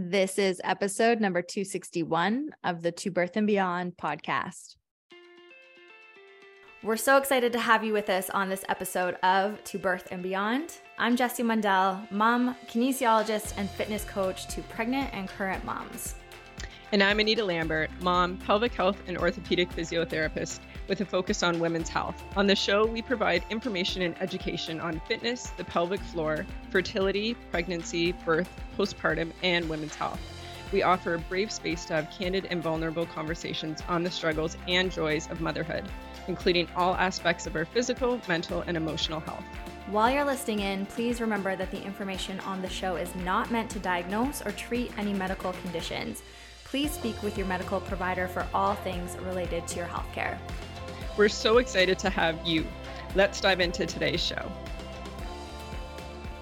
[0.00, 4.76] This is episode number 261 of the To Birth and Beyond podcast.
[6.84, 10.22] We're so excited to have you with us on this episode of To Birth and
[10.22, 10.76] Beyond.
[10.98, 16.14] I'm Jessie Mundell, mom, kinesiologist, and fitness coach to pregnant and current moms.
[16.90, 21.90] And I'm Anita Lambert, mom, pelvic health, and orthopedic physiotherapist with a focus on women's
[21.90, 22.24] health.
[22.34, 28.12] On the show, we provide information and education on fitness, the pelvic floor, fertility, pregnancy,
[28.24, 28.48] birth,
[28.78, 30.18] postpartum, and women's health.
[30.72, 34.90] We offer a brave space to have candid and vulnerable conversations on the struggles and
[34.90, 35.84] joys of motherhood,
[36.26, 39.44] including all aspects of our physical, mental, and emotional health.
[39.90, 43.68] While you're listening in, please remember that the information on the show is not meant
[43.72, 46.22] to diagnose or treat any medical conditions.
[46.70, 50.36] Please speak with your medical provider for all things related to your healthcare.
[51.16, 52.66] We're so excited to have you.
[53.14, 54.52] Let's dive into today's show.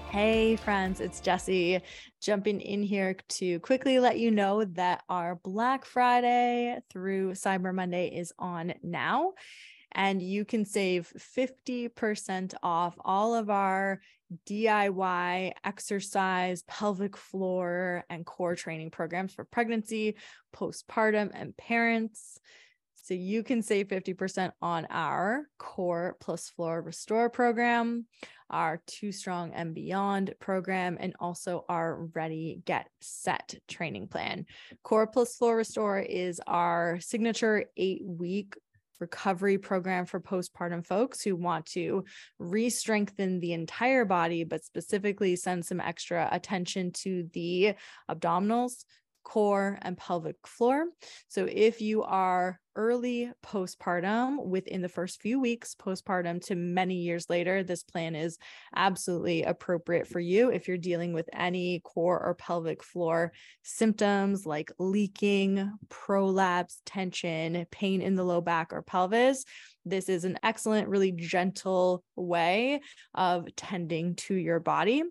[0.09, 1.79] Hey, friends, it's Jessie
[2.21, 8.07] jumping in here to quickly let you know that our Black Friday through Cyber Monday
[8.07, 9.33] is on now.
[9.97, 13.99] And you can save 50% off all of our
[14.47, 20.15] DIY exercise, pelvic floor, and core training programs for pregnancy,
[20.55, 22.39] postpartum, and parents.
[22.93, 28.05] So you can save 50% on our core plus floor restore program,
[28.49, 34.45] our Too Strong and Beyond program, and also our Ready, Get, Set training plan.
[34.83, 38.57] Core plus floor restore is our signature eight week
[38.99, 42.03] recovery program for postpartum folks who want to
[42.39, 47.75] re strengthen the entire body, but specifically send some extra attention to the
[48.09, 48.85] abdominals,
[49.27, 50.85] core, and pelvic floor.
[51.27, 57.29] So if you are early postpartum within the first few weeks postpartum to many years
[57.29, 58.37] later, this plan is
[58.73, 63.33] absolutely appropriate for you if you're dealing with any core or pelvic floor
[63.63, 69.43] symptoms like leaking, prolapse, tension, pain in the low back or pelvis.
[69.83, 72.79] This is an excellent, really gentle way
[73.13, 75.03] of tending to your body.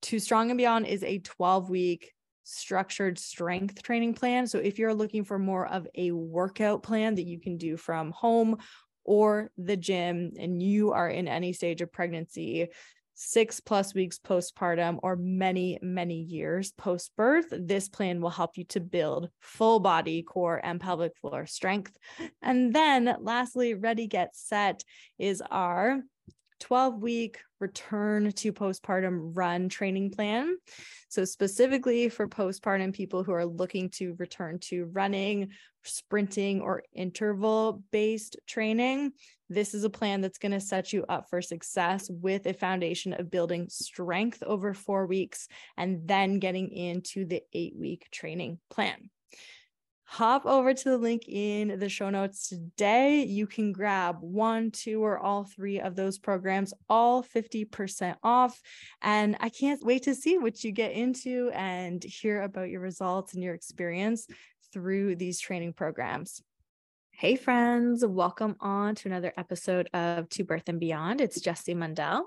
[0.00, 2.12] Too Strong and Beyond is a 12 week
[2.46, 4.46] structured strength training plan.
[4.46, 8.12] So if you're looking for more of a workout plan that you can do from
[8.12, 8.58] home
[9.04, 12.68] or the gym and you are in any stage of pregnancy,
[13.14, 18.64] six plus weeks postpartum or many, many years post birth, this plan will help you
[18.64, 21.96] to build full body, core, and pelvic floor strength.
[22.42, 24.84] And then lastly, Ready Get Set
[25.18, 26.02] is our
[26.60, 30.56] 12 week return to postpartum run training plan.
[31.08, 35.50] So, specifically for postpartum people who are looking to return to running,
[35.84, 39.12] sprinting, or interval based training,
[39.48, 43.12] this is a plan that's going to set you up for success with a foundation
[43.12, 49.10] of building strength over four weeks and then getting into the eight week training plan
[50.08, 53.24] hop over to the link in the show notes today.
[53.24, 58.60] You can grab one, two, or all three of those programs, all 50% off.
[59.02, 63.34] And I can't wait to see what you get into and hear about your results
[63.34, 64.26] and your experience
[64.72, 66.40] through these training programs.
[67.10, 71.20] Hey, friends, welcome on to another episode of To Birth and Beyond.
[71.20, 72.22] It's Jessie Mundell.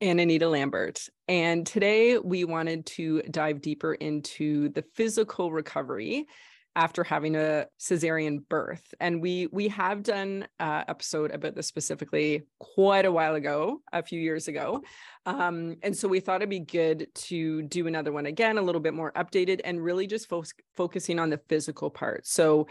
[0.00, 1.06] And Anita Lambert.
[1.28, 6.26] And today we wanted to dive deeper into the physical recovery
[6.76, 8.94] after having a cesarean birth.
[9.00, 14.02] And we we have done an episode about this specifically quite a while ago a
[14.02, 14.82] few years ago.
[15.26, 18.80] Um, and so we thought it'd be good to do another one again a little
[18.80, 20.44] bit more updated and really just fo-
[20.76, 22.26] focusing on the physical part.
[22.26, 22.68] So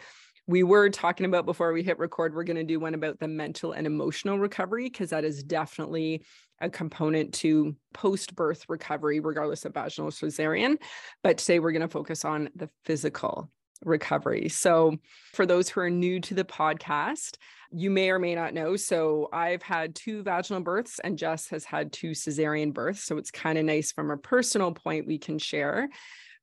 [0.47, 3.27] we were talking about before we hit record we're going to do one about the
[3.27, 6.23] mental and emotional recovery because that is definitely
[6.61, 10.77] a component to post birth recovery regardless of vaginal or cesarean.
[11.21, 13.51] But today we're going to focus on the physical
[13.83, 14.49] recovery.
[14.49, 14.97] So,
[15.33, 17.37] for those who are new to the podcast,
[17.71, 18.75] you may or may not know.
[18.75, 23.03] So, I've had two vaginal births, and Jess has had two cesarean births.
[23.03, 25.89] So, it's kind of nice from a personal point we can share.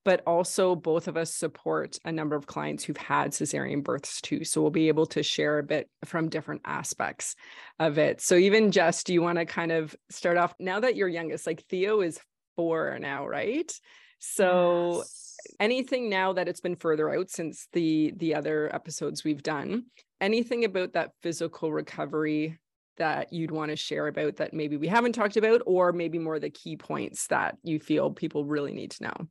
[0.05, 4.45] But also, both of us support a number of clients who've had cesarean births too.
[4.45, 7.35] So, we'll be able to share a bit from different aspects
[7.79, 8.21] of it.
[8.21, 11.47] So, even Jess, do you want to kind of start off now that you're youngest,
[11.47, 12.21] like Theo is
[12.57, 13.71] four now, right?
[14.19, 15.37] So, yes.
[15.61, 19.85] anything now that it's been further out since the the other episodes we've done
[20.21, 22.59] anything about that physical recovery
[22.97, 26.39] that you'd want to share about that maybe we haven't talked about or maybe more
[26.39, 29.29] the key points that you feel people really need to know?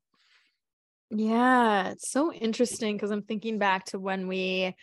[1.10, 4.76] Yeah it's so interesting because i'm thinking back to when we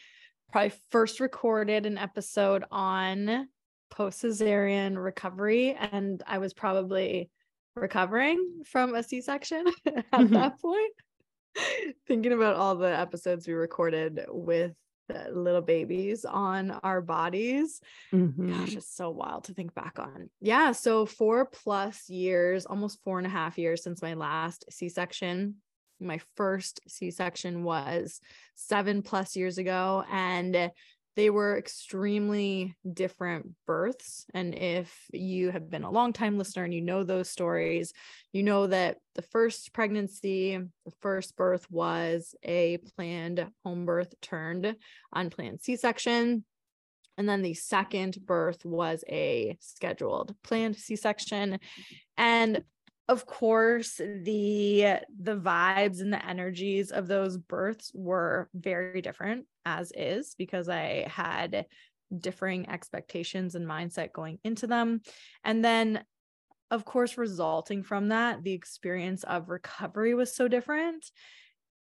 [0.50, 3.48] probably first recorded an episode on
[3.90, 7.31] post cesarean recovery and i was probably
[7.74, 10.34] recovering from a c-section at mm-hmm.
[10.34, 10.92] that point
[12.06, 14.72] Thinking about all the episodes we recorded with
[15.30, 17.80] little babies on our bodies.
[18.12, 18.52] Mm-hmm.
[18.52, 20.30] Gosh, it's so wild to think back on.
[20.40, 20.72] Yeah.
[20.72, 25.56] So, four plus years, almost four and a half years since my last C section.
[26.00, 28.20] My first C section was
[28.54, 30.04] seven plus years ago.
[30.10, 30.70] And
[31.14, 34.24] they were extremely different births.
[34.32, 37.92] And if you have been a long time listener and you know those stories,
[38.32, 44.74] you know that the first pregnancy, the first birth was a planned home birth turned
[45.14, 46.44] unplanned C section.
[47.18, 51.60] And then the second birth was a scheduled planned C section.
[52.16, 52.62] And
[53.12, 59.92] of course the the vibes and the energies of those births were very different as
[59.94, 61.66] is because i had
[62.18, 65.00] differing expectations and mindset going into them.
[65.44, 66.04] And then
[66.70, 71.04] of course resulting from that the experience of recovery was so different.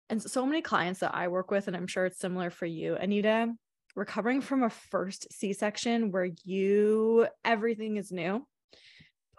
[0.09, 2.95] And so many clients that i work with and i'm sure it's similar for you
[2.95, 3.53] anita
[3.93, 8.47] recovering from a first c-section where you everything is new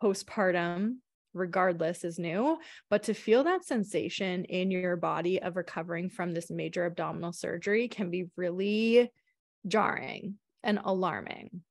[0.02, 0.96] postpartum
[1.38, 2.58] regardless is new
[2.90, 7.88] but to feel that sensation in your body of recovering from this major abdominal surgery
[7.88, 9.10] can be really
[9.66, 11.62] jarring and alarming.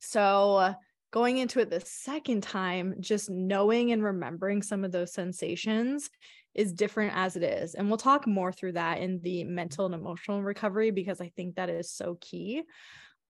[0.00, 0.74] So
[1.12, 6.08] going into it the second time just knowing and remembering some of those sensations
[6.54, 7.74] is different as it is.
[7.74, 11.54] And we'll talk more through that in the mental and emotional recovery because i think
[11.54, 12.62] that is so key.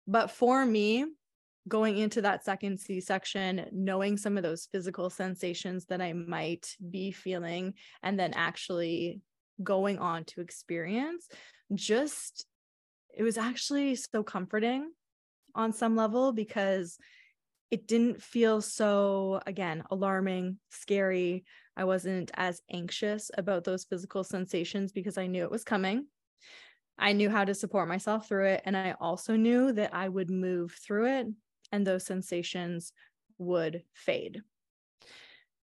[0.07, 1.05] But for me
[1.67, 6.75] going into that second C section, knowing some of those physical sensations that I might
[6.89, 9.21] be feeling, and then actually
[9.61, 11.27] going on to experience,
[11.73, 12.45] just
[13.15, 14.91] it was actually so comforting
[15.55, 16.97] on some level because
[17.71, 21.45] it didn't feel so, again, alarming, scary.
[21.75, 26.05] I wasn't as anxious about those physical sensations because I knew it was coming.
[26.99, 28.61] I knew how to support myself through it.
[28.65, 31.27] And I also knew that I would move through it
[31.73, 32.93] and those sensations
[33.39, 34.41] would fade.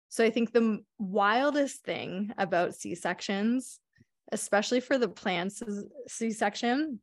[0.09, 3.79] So I think the wildest thing about C sections,
[4.31, 5.53] especially for the planned
[6.07, 6.99] C section,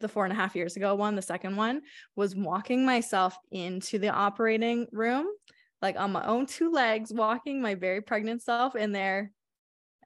[0.00, 1.80] the four and a half years ago one, the second one,
[2.14, 5.26] was walking myself into the operating room,
[5.80, 9.32] like on my own two legs, walking my very pregnant self in there,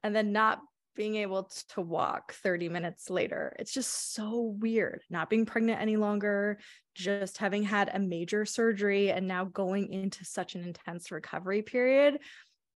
[0.03, 0.61] and then not
[0.99, 3.55] being able to walk 30 minutes later.
[3.57, 6.59] It's just so weird not being pregnant any longer,
[6.93, 12.19] just having had a major surgery and now going into such an intense recovery period.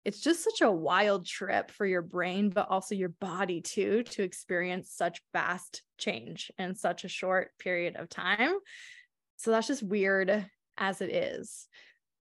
[0.04, 4.22] It's just such a wild trip for your brain, but also your body too, to
[4.22, 8.52] experience such vast change in such a short period of time.
[9.38, 10.46] So that's just weird
[10.78, 11.66] as it is.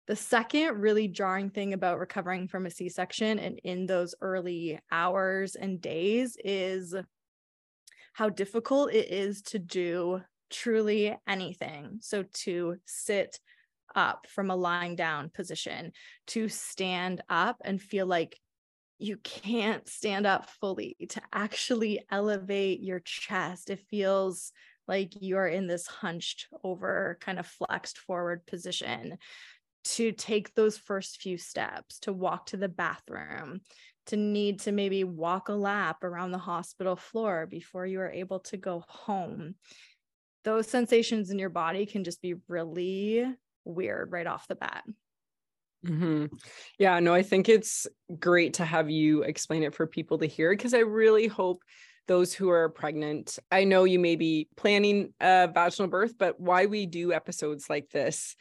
[0.07, 4.79] The second really jarring thing about recovering from a C section and in those early
[4.91, 6.93] hours and days is
[8.13, 11.99] how difficult it is to do truly anything.
[12.01, 13.39] So to sit
[13.95, 15.93] up from a lying down position,
[16.27, 18.37] to stand up and feel like
[18.99, 23.69] you can't stand up fully, to actually elevate your chest.
[23.69, 24.51] It feels
[24.87, 29.17] like you're in this hunched over, kind of flexed forward position
[29.83, 33.61] to take those first few steps, to walk to the bathroom,
[34.07, 38.39] to need to maybe walk a lap around the hospital floor before you are able
[38.39, 39.55] to go home.
[40.43, 43.25] Those sensations in your body can just be really
[43.65, 44.83] weird right off the bat.
[45.85, 46.25] Mm-hmm.
[46.79, 47.87] Yeah, no, I think it's
[48.19, 51.61] great to have you explain it for people to hear because I really hope
[52.07, 53.39] those who are pregnant.
[53.51, 57.89] I know you may be planning a vaginal birth, but why we do episodes like
[57.89, 58.35] this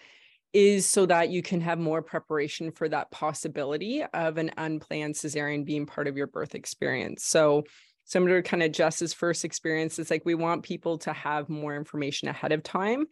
[0.52, 5.64] is so that you can have more preparation for that possibility of an unplanned cesarean
[5.64, 7.24] being part of your birth experience.
[7.24, 7.64] So,
[8.04, 11.74] similar to kind of Jess's first experience, it's like we want people to have more
[11.76, 13.06] information ahead of time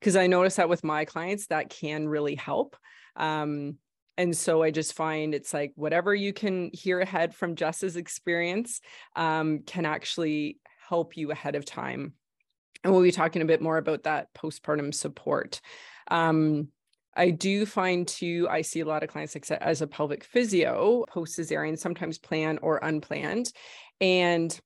[0.00, 2.76] because I notice that with my clients, that can really help.
[3.16, 3.76] Um,
[4.16, 8.80] and so I just find it's like whatever you can hear ahead from Jess's experience
[9.14, 12.14] um, can actually help you ahead of time.
[12.82, 15.60] And we'll be talking a bit more about that postpartum support.
[16.08, 16.68] Um,
[17.16, 21.04] I do find too, I see a lot of clients like as a pelvic physio,
[21.08, 23.50] post cesarean, sometimes planned or unplanned.
[24.00, 24.58] And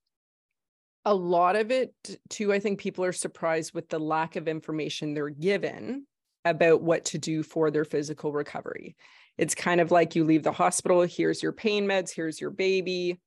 [1.04, 1.94] a lot of it
[2.28, 6.06] too, I think people are surprised with the lack of information they're given
[6.44, 8.96] about what to do for their physical recovery.
[9.38, 13.20] It's kind of like you leave the hospital, here's your pain meds, here's your baby.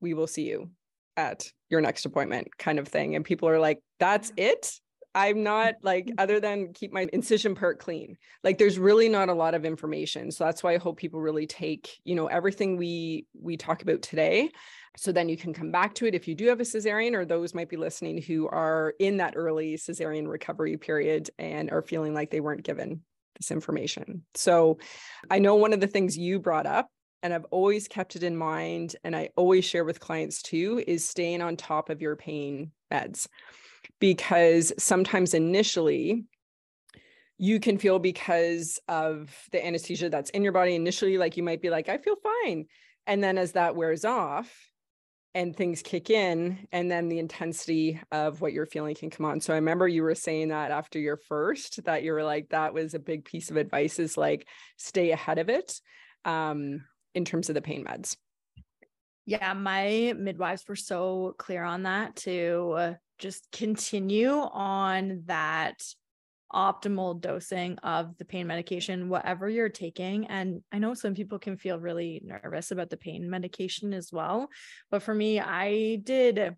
[0.00, 0.70] We will see you
[1.16, 3.16] at your next appointment, kind of thing.
[3.16, 4.72] And people are like, that's it?
[5.14, 6.14] I'm not like, mm-hmm.
[6.18, 10.30] other than keep my incision part clean, like there's really not a lot of information.
[10.30, 14.02] So that's why I hope people really take, you know, everything we we talk about
[14.02, 14.50] today.
[14.96, 17.24] So then you can come back to it if you do have a cesarean, or
[17.24, 22.12] those might be listening who are in that early cesarean recovery period and are feeling
[22.14, 23.00] like they weren't given
[23.38, 24.22] this information.
[24.34, 24.78] So
[25.30, 26.88] I know one of the things you brought up
[27.22, 31.08] and I've always kept it in mind and I always share with clients too is
[31.08, 33.28] staying on top of your pain meds
[34.02, 36.24] because sometimes initially
[37.38, 41.62] you can feel because of the anesthesia that's in your body initially like you might
[41.62, 42.66] be like I feel fine.
[43.06, 44.52] And then as that wears off
[45.36, 49.40] and things kick in and then the intensity of what you're feeling can come on.
[49.40, 52.74] So i remember you were saying that after your first that you were like that
[52.74, 55.80] was a big piece of advice is like stay ahead of it
[56.24, 56.82] um
[57.14, 58.16] in terms of the pain meds.
[59.26, 65.80] Yeah, my midwives were so clear on that to just continue on that
[66.52, 70.26] optimal dosing of the pain medication, whatever you're taking.
[70.26, 74.48] And I know some people can feel really nervous about the pain medication as well.
[74.90, 76.56] But for me, I did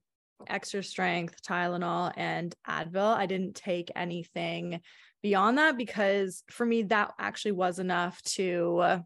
[0.49, 3.15] extra strength Tylenol and Advil.
[3.15, 4.81] I didn't take anything
[5.23, 9.03] beyond that because for me, that actually was enough to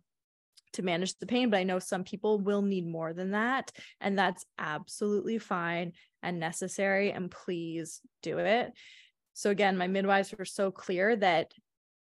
[0.75, 3.73] to manage the pain, but I know some people will need more than that.
[4.01, 7.13] And that's absolutely fine and necessary.
[7.13, 8.73] And please do it.
[9.35, 11.53] So, again, my midwives were so clear that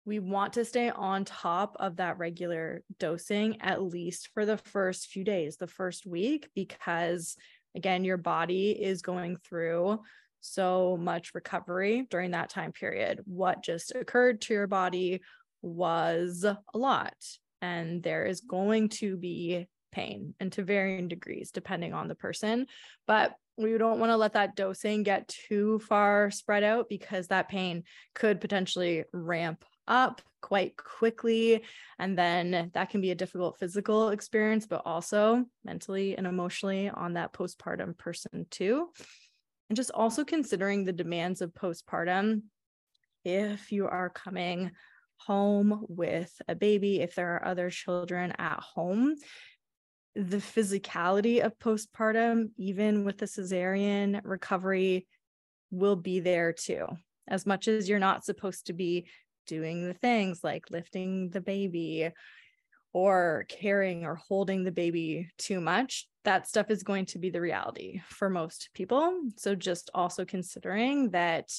[0.05, 5.07] we want to stay on top of that regular dosing at least for the first
[5.07, 7.37] few days, the first week, because
[7.75, 10.01] again, your body is going through
[10.41, 13.23] so much recovery during that time period.
[13.25, 15.23] What just occurred to your body
[15.63, 17.15] was a lot
[17.63, 22.67] and there is going to be pain and to varying degrees depending on the person
[23.07, 27.49] but we don't want to let that dosing get too far spread out because that
[27.49, 27.85] pain
[28.15, 31.63] could potentially ramp up quite quickly
[31.99, 37.15] and then that can be a difficult physical experience but also mentally and emotionally on
[37.15, 38.89] that postpartum person too.
[39.71, 42.43] And just also considering the demands of postpartum
[43.25, 44.73] if you are coming
[45.17, 49.15] home with a baby, if there are other children at home,
[50.15, 55.07] the physicality of postpartum, even with the cesarean recovery,
[55.71, 56.87] will be there too.
[57.27, 59.07] As much as you're not supposed to be
[59.47, 62.11] doing the things like lifting the baby
[62.93, 67.41] or carrying or holding the baby too much, that stuff is going to be the
[67.41, 69.13] reality for most people.
[69.37, 71.51] So, just also considering that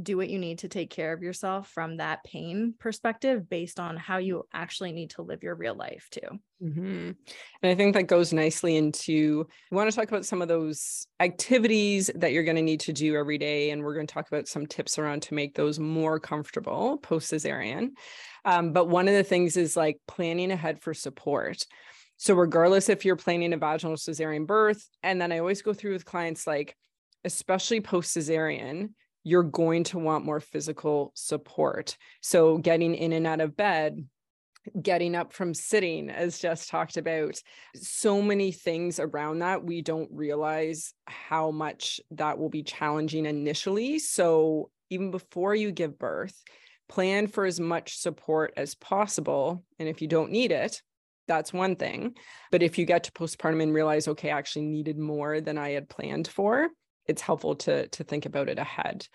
[0.00, 3.96] do what you need to take care of yourself from that pain perspective based on
[3.96, 6.38] how you actually need to live your real life too.
[6.62, 7.10] Mm-hmm.
[7.62, 11.06] And I think that goes nicely into we want to talk about some of those
[11.18, 13.70] activities that you're going to need to do every day.
[13.70, 17.32] And we're going to talk about some tips around to make those more comfortable post
[17.32, 17.90] cesarean.
[18.44, 21.66] Um, but one of the things is like planning ahead for support.
[22.16, 25.94] So, regardless if you're planning a vaginal cesarean birth, and then I always go through
[25.94, 26.76] with clients like,
[27.24, 28.90] especially post cesarean,
[29.22, 31.96] you're going to want more physical support.
[32.20, 34.06] So, getting in and out of bed,
[34.80, 37.40] getting up from sitting, as Jess talked about,
[37.74, 39.64] so many things around that.
[39.64, 43.98] We don't realize how much that will be challenging initially.
[43.98, 46.34] So, even before you give birth,
[46.88, 49.64] plan for as much support as possible.
[49.78, 50.82] And if you don't need it,
[51.28, 52.16] that's one thing.
[52.50, 55.70] But if you get to postpartum and realize, okay, I actually needed more than I
[55.70, 56.68] had planned for,
[57.10, 59.06] it's helpful to to think about it ahead.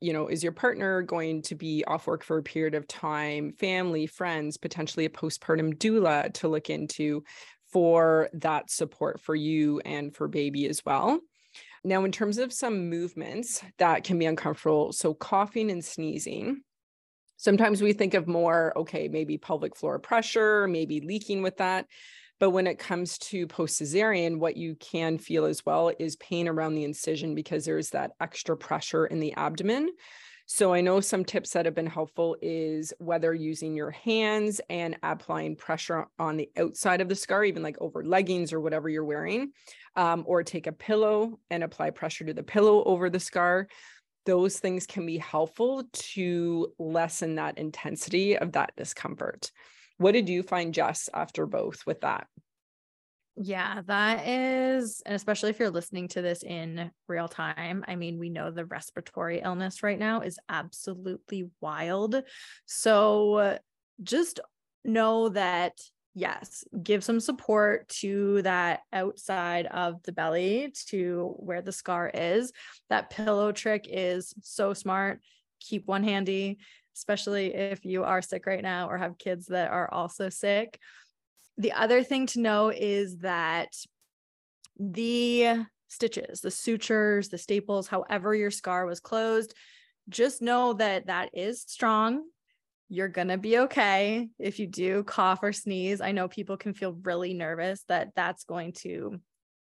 [0.00, 3.52] You know is your partner going to be off work for a period of time
[3.52, 7.24] family friends potentially a postpartum doula to look into
[7.72, 11.20] for that support for you and for baby as well?
[11.84, 16.62] Now in terms of some movements that can be uncomfortable so coughing and sneezing.
[17.36, 21.86] Sometimes we think of more okay maybe pelvic floor pressure maybe leaking with that
[22.42, 26.48] but when it comes to post cesarean, what you can feel as well is pain
[26.48, 29.88] around the incision because there's that extra pressure in the abdomen.
[30.46, 34.96] So I know some tips that have been helpful is whether using your hands and
[35.04, 39.04] applying pressure on the outside of the scar, even like over leggings or whatever you're
[39.04, 39.52] wearing,
[39.94, 43.68] um, or take a pillow and apply pressure to the pillow over the scar.
[44.26, 49.52] Those things can be helpful to lessen that intensity of that discomfort.
[49.98, 52.26] What did you find, Jess, after both with that?
[53.36, 57.82] Yeah, that is, and especially if you're listening to this in real time.
[57.88, 62.22] I mean, we know the respiratory illness right now is absolutely wild.
[62.66, 63.58] So
[64.02, 64.40] just
[64.84, 65.80] know that
[66.14, 72.52] yes, give some support to that outside of the belly to where the scar is.
[72.90, 75.20] That pillow trick is so smart.
[75.60, 76.58] Keep one handy,
[76.96, 80.78] especially if you are sick right now or have kids that are also sick.
[81.58, 83.74] The other thing to know is that
[84.78, 89.54] the stitches, the sutures, the staples, however your scar was closed,
[90.08, 92.24] just know that that is strong
[92.92, 96.02] you're going to be okay if you do cough or sneeze.
[96.02, 99.18] I know people can feel really nervous that that's going to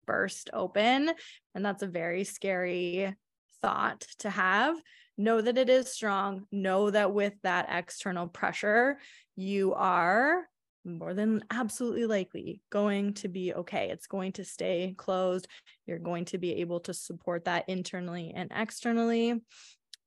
[0.06, 1.10] burst open.
[1.54, 3.14] And that's a very scary
[3.60, 4.74] thought to have.
[5.20, 6.46] Know that it is strong.
[6.50, 8.96] Know that with that external pressure,
[9.36, 10.46] you are
[10.82, 13.90] more than absolutely likely going to be okay.
[13.90, 15.46] It's going to stay closed.
[15.86, 19.42] You're going to be able to support that internally and externally.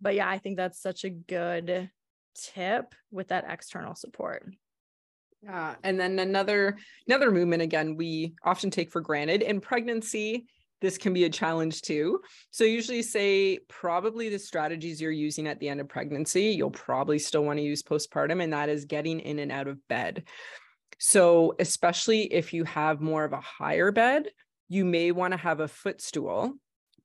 [0.01, 1.91] But yeah, I think that's such a good
[2.34, 4.51] tip with that external support.
[5.43, 10.48] Yeah, and then another another movement again we often take for granted in pregnancy
[10.84, 12.20] this can be a challenge too.
[12.52, 17.20] So usually say probably the strategies you're using at the end of pregnancy, you'll probably
[17.20, 20.25] still want to use postpartum and that is getting in and out of bed.
[21.00, 24.25] So especially if you have more of a higher bed,
[24.68, 26.54] you may want to have a footstool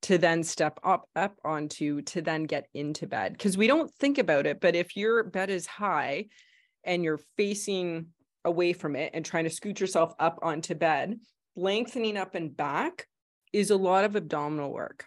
[0.03, 4.17] to then step up up onto to then get into bed because we don't think
[4.17, 6.25] about it but if your bed is high
[6.85, 8.07] and you're facing
[8.45, 11.19] away from it and trying to scoot yourself up onto bed
[11.57, 13.09] lengthening up and back
[13.53, 15.07] is a lot of abdominal work.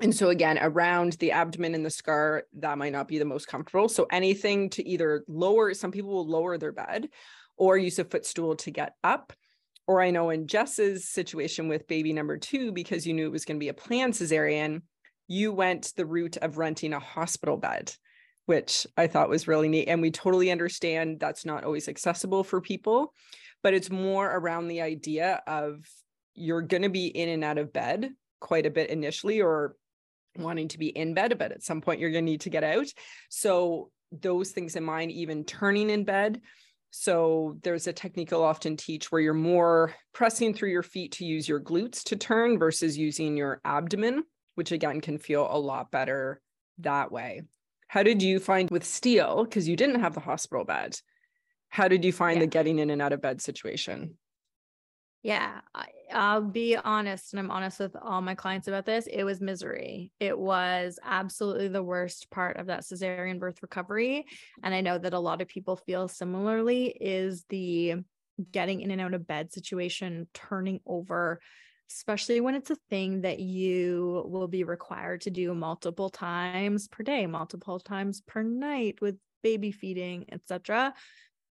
[0.00, 3.46] And so again around the abdomen and the scar that might not be the most
[3.46, 3.88] comfortable.
[3.88, 7.08] So anything to either lower some people will lower their bed
[7.56, 9.32] or use a footstool to get up.
[9.86, 13.44] Or I know in Jess's situation with baby number two, because you knew it was
[13.44, 14.82] going to be a planned cesarean,
[15.28, 17.92] you went the route of renting a hospital bed,
[18.46, 19.88] which I thought was really neat.
[19.88, 23.14] And we totally understand that's not always accessible for people,
[23.62, 25.86] but it's more around the idea of
[26.36, 29.76] you're going to be in and out of bed quite a bit initially, or
[30.36, 32.64] wanting to be in bed, but at some point you're going to need to get
[32.64, 32.86] out.
[33.30, 36.40] So, those things in mind, even turning in bed
[36.98, 41.26] so there's a technique I'll often teach where you're more pressing through your feet to
[41.26, 44.24] use your glutes to turn versus using your abdomen,
[44.54, 46.40] which again can feel a lot better
[46.78, 47.42] that way.
[47.88, 49.44] How did you find with steel?
[49.44, 50.98] Because you didn't have the hospital bed.
[51.68, 52.44] How did you find yeah.
[52.44, 54.16] the getting in and out of bed situation?
[55.26, 59.08] Yeah, I, will be honest, and I'm honest with all my clients about this.
[59.08, 60.12] It was misery.
[60.20, 64.24] It was absolutely the worst part of that cesarean birth recovery.
[64.62, 67.96] And I know that a lot of people feel similarly is the
[68.52, 71.40] getting in and out of bed situation, turning over,
[71.90, 77.02] especially when it's a thing that you will be required to do multiple times per
[77.02, 80.94] day, multiple times per night with baby feeding, etc.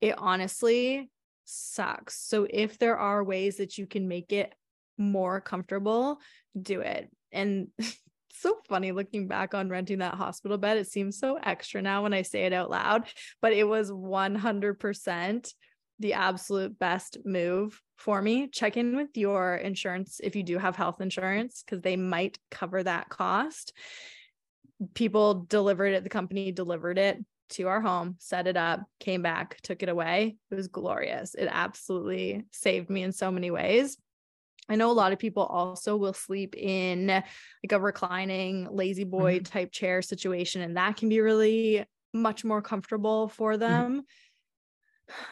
[0.00, 1.10] It honestly
[1.46, 2.20] sucks.
[2.20, 4.54] So if there are ways that you can make it
[4.98, 6.20] more comfortable,
[6.60, 7.10] do it.
[7.32, 7.68] And
[8.32, 10.76] so funny looking back on renting that hospital bed.
[10.76, 13.04] It seems so extra now when I say it out loud,
[13.40, 15.52] but it was 100%
[15.98, 18.48] the absolute best move for me.
[18.48, 22.82] Check in with your insurance if you do have health insurance, because they might cover
[22.82, 23.72] that cost.
[24.92, 27.18] People delivered it, the company delivered it
[27.50, 30.36] to our home, set it up, came back, took it away.
[30.50, 31.34] It was glorious.
[31.34, 33.98] It absolutely saved me in so many ways.
[34.68, 39.36] I know a lot of people also will sleep in like a reclining lazy boy
[39.36, 39.44] mm-hmm.
[39.44, 43.60] type chair situation, and that can be really much more comfortable for mm-hmm.
[43.60, 43.92] them.
[44.00, 45.22] Mm-hmm.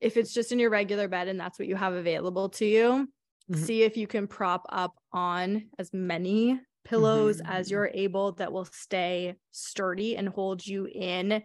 [0.00, 3.08] If it's just in your regular bed and that's what you have available to you,
[3.50, 3.62] mm-hmm.
[3.62, 7.52] see if you can prop up on as many pillows mm-hmm.
[7.52, 11.42] as you're able that will stay sturdy and hold you in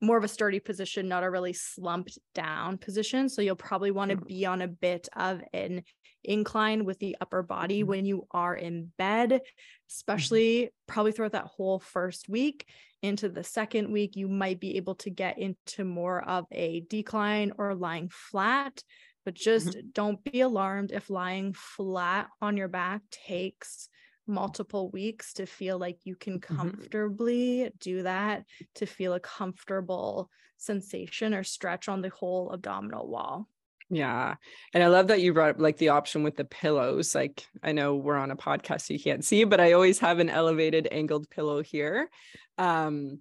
[0.00, 3.28] more of a sturdy position, not a really slumped down position.
[3.28, 4.26] So you'll probably want to mm-hmm.
[4.26, 5.82] be on a bit of an
[6.24, 7.88] incline with the upper body mm-hmm.
[7.88, 9.90] when you are in bed, mm-hmm.
[9.90, 12.66] especially probably throughout that whole first week.
[13.02, 17.52] Into the second week, you might be able to get into more of a decline
[17.58, 18.82] or lying flat.
[19.24, 19.88] But just mm-hmm.
[19.92, 23.88] don't be alarmed if lying flat on your back takes
[24.26, 26.56] multiple weeks to feel like you can mm-hmm.
[26.56, 27.76] comfortably mm-hmm.
[27.80, 28.44] do that
[28.76, 33.48] to feel a comfortable sensation or stretch on the whole abdominal wall.
[33.88, 34.34] Yeah.
[34.74, 37.14] And I love that you brought up like the option with the pillows.
[37.14, 40.18] Like I know we're on a podcast, so you can't see, but I always have
[40.18, 42.10] an elevated angled pillow here.
[42.58, 43.20] Um,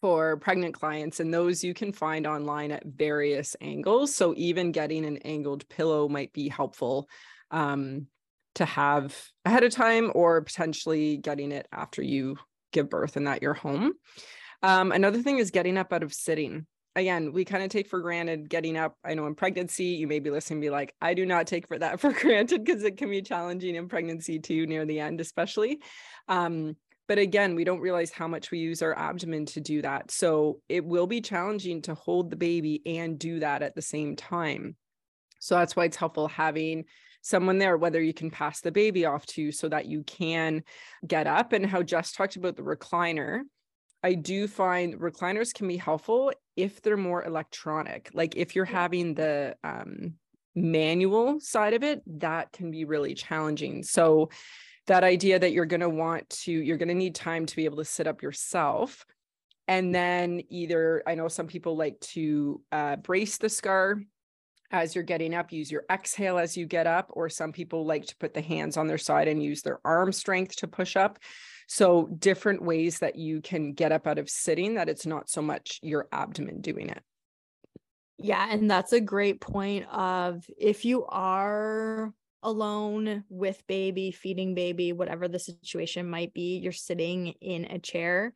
[0.00, 4.14] for pregnant clients, and those you can find online at various angles.
[4.14, 7.06] So, even getting an angled pillow might be helpful
[7.50, 8.06] um,
[8.56, 12.36] to have ahead of time or potentially getting it after you
[12.72, 13.92] give birth and that you're home.
[14.62, 16.66] Um, another thing is getting up out of sitting.
[16.96, 18.96] again, we kind of take for granted getting up.
[19.04, 21.78] I know in pregnancy, you may be listening, be like, I do not take for
[21.78, 25.80] that for granted because it can be challenging in pregnancy too, near the end, especially.
[26.28, 26.76] Um,
[27.10, 30.12] but again, we don't realize how much we use our abdomen to do that.
[30.12, 34.14] So it will be challenging to hold the baby and do that at the same
[34.14, 34.76] time.
[35.40, 36.84] So that's why it's helpful having
[37.22, 40.62] someone there, whether you can pass the baby off to so that you can
[41.06, 41.52] get up.
[41.52, 43.40] And how Jess talked about the recliner.
[44.02, 48.10] I do find recliners can be helpful if they're more electronic.
[48.14, 50.14] Like if you're having the um,
[50.54, 53.82] manual side of it, that can be really challenging.
[53.82, 54.30] So
[54.86, 57.66] that idea that you're going to want to, you're going to need time to be
[57.66, 59.04] able to sit up yourself.
[59.68, 64.00] And then either, I know some people like to uh, brace the scar
[64.70, 68.06] as you're getting up, use your exhale as you get up, or some people like
[68.06, 71.18] to put the hands on their side and use their arm strength to push up.
[71.66, 75.42] So, different ways that you can get up out of sitting that it's not so
[75.42, 77.02] much your abdomen doing it.
[78.18, 84.92] Yeah, and that's a great point of if you are alone with baby, feeding baby,
[84.92, 88.32] whatever the situation might be, you're sitting in a chair,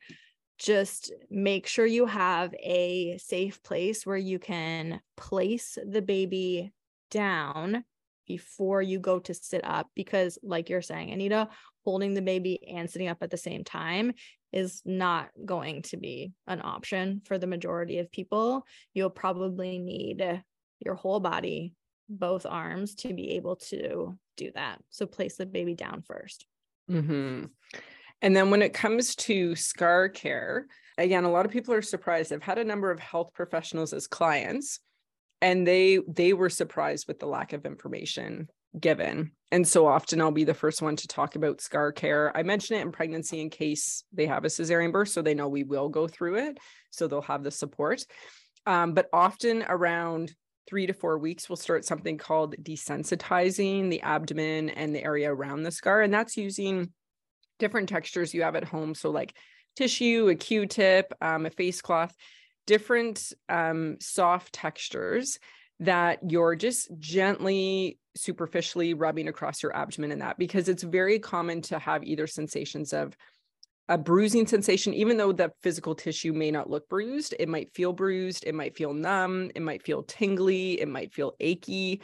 [0.57, 6.71] just make sure you have a safe place where you can place the baby
[7.11, 7.83] down
[8.27, 11.47] before you go to sit up because like you're saying Anita
[11.83, 14.13] holding the baby and sitting up at the same time
[14.51, 18.65] is not going to be an option for the majority of people.
[18.93, 20.41] You'll probably need
[20.79, 21.73] your whole body
[22.09, 24.79] both arms to be able to do that.
[24.89, 26.43] So place the baby down 1st
[26.89, 27.45] mm-hmm.
[28.25, 30.65] And then when it comes to scar care,
[30.97, 32.33] again, a lot of people are surprised.
[32.33, 34.79] I've had a number of health professionals as clients
[35.41, 39.31] and they they were surprised with the lack of information given.
[39.51, 42.35] And so often I'll be the first one to talk about scar care.
[42.35, 45.47] I mention it in pregnancy in case they have a cesarean birth so they know
[45.47, 46.57] we will go through it.
[46.89, 48.03] So they'll have the support.
[48.65, 50.33] Um, but often around
[50.67, 55.61] three to four weeks, we'll start something called desensitizing the abdomen and the area around
[55.61, 56.01] the scar.
[56.01, 56.91] And that's using
[57.59, 58.95] different textures you have at home.
[58.95, 59.35] So, like
[59.75, 62.15] tissue, a Q tip, um, a face cloth,
[62.65, 65.39] different um, soft textures
[65.81, 71.61] that you're just gently superficially rubbing across your abdomen in that because it's very common
[71.61, 73.15] to have either sensations of
[73.89, 77.91] a bruising sensation even though the physical tissue may not look bruised it might feel
[77.93, 82.01] bruised it might feel numb it might feel tingly it might feel achy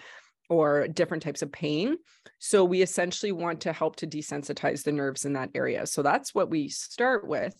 [0.51, 1.95] or different types of pain.
[2.39, 5.87] So we essentially want to help to desensitize the nerves in that area.
[5.87, 7.55] So that's what we start with.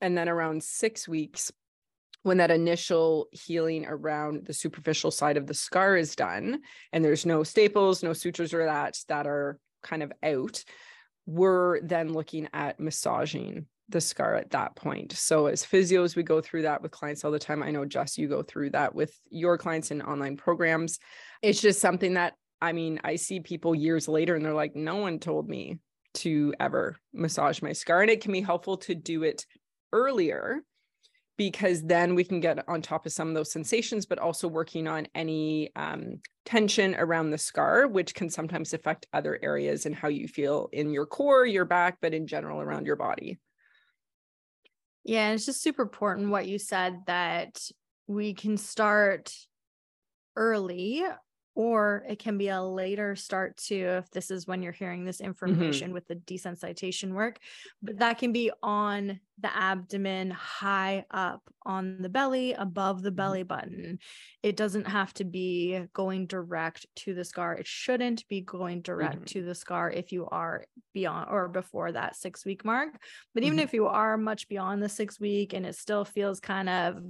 [0.00, 1.52] And then around six weeks,
[2.24, 7.24] when that initial healing around the superficial side of the scar is done, and there's
[7.24, 10.64] no staples, no sutures or that that are kind of out,
[11.26, 15.12] we're then looking at massaging the scar at that point.
[15.12, 17.62] So as physios, we go through that with clients all the time.
[17.62, 20.98] I know Jess, you go through that with your clients in online programs.
[21.42, 24.96] It's just something that I mean, I see people years later and they're like, no
[24.96, 25.80] one told me
[26.14, 28.02] to ever massage my scar.
[28.02, 29.44] And it can be helpful to do it
[29.92, 30.62] earlier
[31.36, 34.86] because then we can get on top of some of those sensations, but also working
[34.86, 40.06] on any um, tension around the scar, which can sometimes affect other areas and how
[40.06, 43.40] you feel in your core, your back, but in general around your body.
[45.02, 47.60] Yeah, it's just super important what you said that
[48.06, 49.34] we can start
[50.36, 51.02] early
[51.54, 55.18] or it can be a later start too if this is when you're hearing this
[55.18, 55.28] mm-hmm.
[55.28, 55.94] information mm-hmm.
[55.94, 57.38] with the desensitization work
[57.82, 63.16] but that can be on the abdomen high up on the belly above the mm-hmm.
[63.16, 63.98] belly button
[64.42, 69.16] it doesn't have to be going direct to the scar it shouldn't be going direct
[69.16, 69.24] mm-hmm.
[69.24, 72.90] to the scar if you are beyond or before that 6 week mark
[73.34, 73.64] but even mm-hmm.
[73.64, 77.02] if you are much beyond the 6 week and it still feels kind of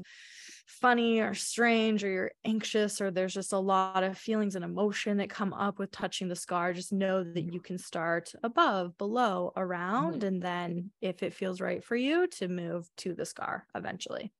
[0.67, 5.17] funny or strange or you're anxious or there's just a lot of feelings and emotion
[5.17, 9.53] that come up with touching the scar just know that you can start above below
[9.57, 10.27] around mm-hmm.
[10.27, 14.33] and then if it feels right for you to move to the scar eventually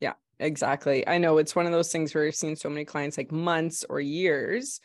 [0.00, 3.16] yeah exactly i know it's one of those things where i've seen so many clients
[3.16, 4.78] like months or years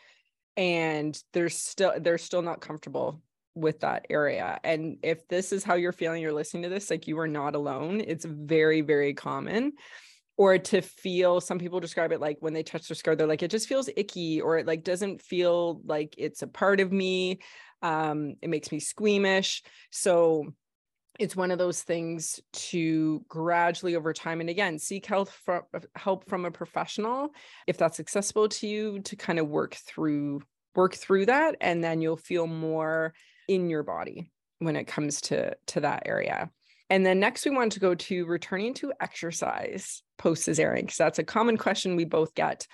[0.56, 3.21] and they're still they're still not comfortable
[3.58, 4.60] with that area.
[4.63, 7.56] And if this is how you're feeling, you're listening to this, like you are not
[7.56, 8.02] alone.
[8.06, 9.73] It's very, very common
[10.38, 13.43] or to feel some people describe it like when they touch their scar they're like
[13.43, 17.39] it just feels icky or it like doesn't feel like it's a part of me
[17.82, 19.63] um it makes me squeamish.
[19.91, 20.54] So
[21.19, 25.63] it's one of those things to gradually over time and again seek help from
[25.95, 27.30] help from a professional
[27.65, 30.41] if that's accessible to you to kind of work through
[30.76, 33.13] work through that and then you'll feel more
[33.47, 36.52] in your body when it comes to to that area
[36.89, 41.19] And then next, we want to go to returning to exercise post cesarean, because that's
[41.19, 42.67] a common question we both get.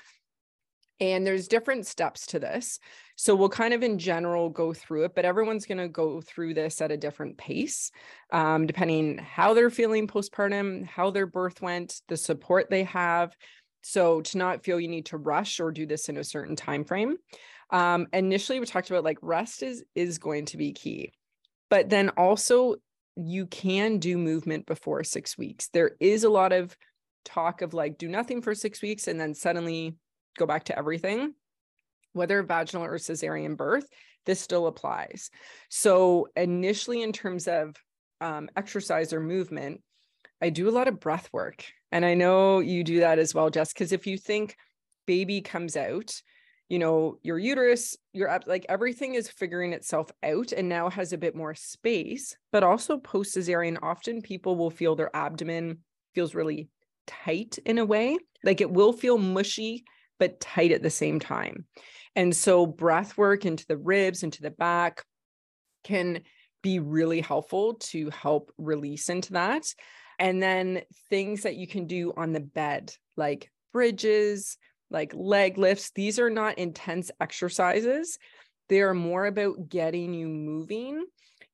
[0.99, 2.79] And there's different steps to this.
[3.15, 6.53] So we'll kind of in general go through it, but everyone's going to go through
[6.53, 7.91] this at a different pace,
[8.31, 13.35] um, depending how they're feeling postpartum, how their birth went, the support they have.
[13.81, 16.85] So to not feel you need to rush or do this in a certain time
[16.85, 17.17] frame.
[17.69, 21.11] Um, initially, we talked about like rest is is going to be key,
[21.69, 22.75] but then also
[23.15, 25.69] you can do movement before six weeks.
[25.69, 26.75] There is a lot of
[27.25, 29.95] talk of like do nothing for six weeks and then suddenly
[30.37, 31.33] go back to everything,
[32.13, 33.87] whether vaginal or cesarean birth,
[34.25, 35.29] this still applies.
[35.69, 37.75] So, initially, in terms of
[38.21, 39.81] um, exercise or movement,
[40.41, 41.65] I do a lot of breath work.
[41.91, 44.55] And I know you do that as well, Jess, because if you think
[45.05, 46.21] baby comes out,
[46.69, 51.17] you know, your uterus, your like everything is figuring itself out and now has a
[51.17, 52.35] bit more space.
[52.51, 55.79] But also post cesarean, often people will feel their abdomen
[56.15, 56.69] feels really
[57.05, 58.17] tight in a way.
[58.43, 59.83] Like it will feel mushy
[60.19, 61.65] but tight at the same time.
[62.15, 65.03] And so breath work into the ribs, into the back
[65.83, 66.21] can
[66.61, 69.63] be really helpful to help release into that.
[70.19, 74.57] And then things that you can do on the bed, like bridges,
[74.93, 78.17] like leg lifts, these are not intense exercises.
[78.69, 81.05] They are more about getting you moving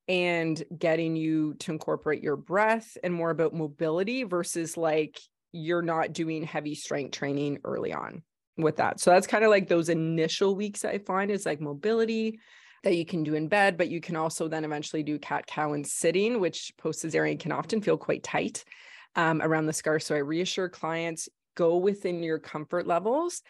[0.07, 5.19] and getting you to incorporate your breath and more about mobility versus like
[5.51, 8.23] you're not doing heavy strength training early on
[8.57, 8.99] with that.
[8.99, 12.39] So that's kind of like those initial weeks I find is like mobility
[12.83, 15.73] that you can do in bed, but you can also then eventually do cat cow
[15.73, 18.63] and sitting, which post cesarean can often feel quite tight
[19.15, 19.99] um, around the scar.
[19.99, 23.41] So I reassure clients go within your comfort levels,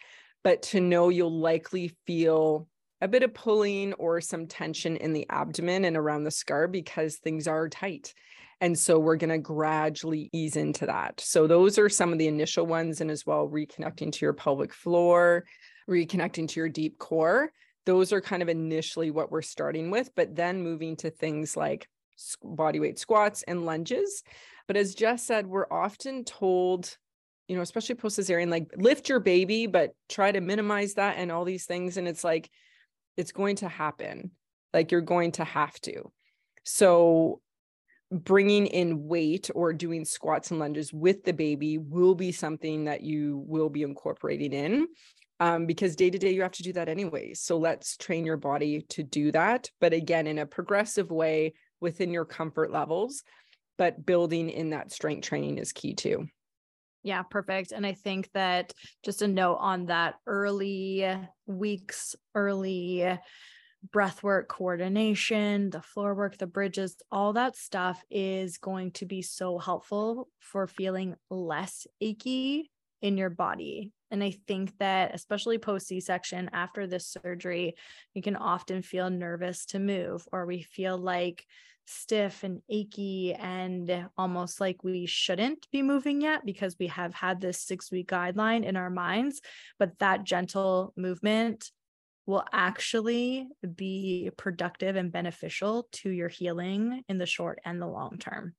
[0.42, 2.66] but to know you'll likely feel
[3.00, 7.16] a bit of pulling or some tension in the abdomen and around the scar because
[7.16, 8.12] things are tight.
[8.60, 11.20] And so we're going to gradually ease into that.
[11.20, 14.74] So those are some of the initial ones, and as well, reconnecting to your pelvic
[14.74, 15.44] floor,
[15.88, 17.52] reconnecting to your deep core.
[17.86, 21.88] Those are kind of initially what we're starting with, but then moving to things like
[22.42, 24.22] body weight squats and lunges.
[24.66, 26.98] But as Jess said, we're often told,
[27.50, 31.32] you know, especially post cesarean, like lift your baby, but try to minimize that and
[31.32, 31.96] all these things.
[31.96, 32.48] And it's like,
[33.16, 34.30] it's going to happen.
[34.72, 36.12] Like you're going to have to.
[36.62, 37.40] So
[38.12, 43.00] bringing in weight or doing squats and lunges with the baby will be something that
[43.02, 44.86] you will be incorporating in
[45.40, 47.34] um, because day to day you have to do that anyway.
[47.34, 49.68] So let's train your body to do that.
[49.80, 53.24] But again, in a progressive way within your comfort levels,
[53.76, 56.28] but building in that strength training is key too.
[57.02, 57.72] Yeah, perfect.
[57.72, 61.06] And I think that just a note on that early
[61.46, 63.18] weeks, early
[63.92, 69.22] breath work coordination, the floor work, the bridges, all that stuff is going to be
[69.22, 73.92] so helpful for feeling less achy in your body.
[74.10, 77.76] And I think that, especially post C section after this surgery,
[78.14, 81.46] we can often feel nervous to move, or we feel like
[81.86, 87.40] stiff and achy and almost like we shouldn't be moving yet because we have had
[87.40, 89.40] this six week guideline in our minds.
[89.78, 91.70] But that gentle movement
[92.26, 98.18] will actually be productive and beneficial to your healing in the short and the long
[98.18, 98.54] term.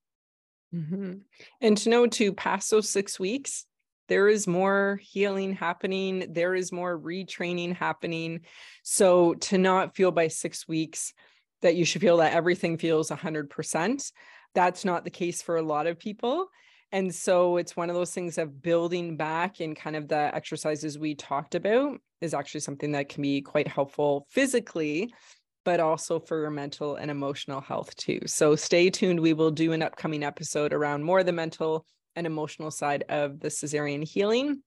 [0.75, 1.13] Mm-hmm.
[1.61, 3.65] And to know to pass those six weeks,
[4.11, 8.41] there is more healing happening, there is more retraining happening.
[8.83, 11.13] So to not feel by six weeks
[11.61, 14.11] that you should feel that everything feels 100%,
[14.53, 16.49] that's not the case for a lot of people.
[16.91, 20.99] And so it's one of those things of building back and kind of the exercises
[20.99, 25.13] we talked about is actually something that can be quite helpful physically,
[25.63, 28.19] but also for your mental and emotional health too.
[28.25, 29.21] So stay tuned.
[29.21, 33.49] We will do an upcoming episode around more the mental and emotional side of the
[33.49, 34.61] cesarean healing.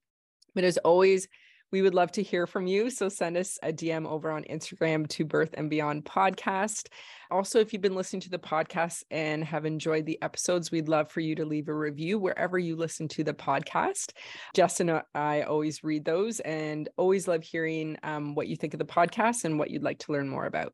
[0.53, 1.27] But as always,
[1.71, 2.89] we would love to hear from you.
[2.89, 6.87] So send us a DM over on Instagram to Birth and Beyond Podcast.
[7.31, 11.11] Also, if you've been listening to the podcast and have enjoyed the episodes, we'd love
[11.11, 14.11] for you to leave a review wherever you listen to the podcast.
[14.53, 18.79] Justin and I always read those and always love hearing um, what you think of
[18.79, 20.73] the podcast and what you'd like to learn more about.